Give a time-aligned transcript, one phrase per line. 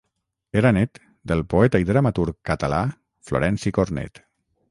[0.61, 0.95] Era nét
[1.31, 2.81] del poeta i dramaturg català
[3.31, 4.23] Florenci Cornet.